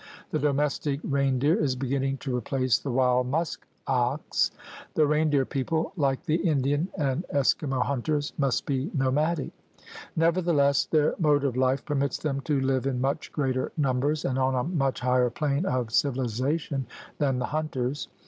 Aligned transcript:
The 0.31 0.39
domestic 0.39 0.99
rein 1.03 1.37
deer 1.37 1.53
is 1.61 1.75
beginning 1.75 2.17
to 2.21 2.35
replace 2.35 2.79
the 2.79 2.89
wild 2.89 3.27
musk 3.27 3.67
ox. 3.85 4.49
The 4.95 5.05
reindeer 5.05 5.45
people, 5.45 5.93
like 5.95 6.23
the 6.25 6.37
Indian 6.37 6.87
and 6.97 7.23
Eskimo 7.31 7.83
hunters, 7.83 8.33
must 8.39 8.65
be 8.65 8.89
nomadic. 8.95 9.51
Nevertheless 10.15 10.85
their 10.85 11.13
mode 11.19 11.43
of 11.43 11.55
life 11.55 11.85
permits 11.85 12.17
them 12.17 12.41
to 12.45 12.59
live 12.59 12.87
in 12.87 12.99
much 12.99 13.31
greater 13.31 13.71
numbers 13.77 14.25
and 14.25 14.39
on 14.39 14.55
a 14.55 14.63
much 14.63 15.01
higher 15.01 15.29
plane 15.29 15.67
of 15.67 15.89
civiliza 15.89 16.59
tion 16.59 16.87
than 17.19 17.37
the 17.37 17.45
hunters. 17.45 18.07